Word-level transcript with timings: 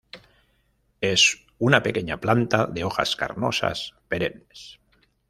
Es 0.99 1.45
una 1.59 1.83
pequeña 1.83 2.19
planta 2.19 2.65
de 2.65 2.83
hojas 2.83 3.15
carnosas 3.15 3.93
perennes. 4.07 4.79